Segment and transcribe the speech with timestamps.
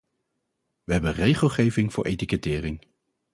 [0.83, 2.87] We hebben regelgeving voor etikettering.